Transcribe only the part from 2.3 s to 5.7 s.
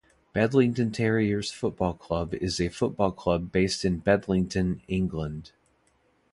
is a football club based in Bedlington, England.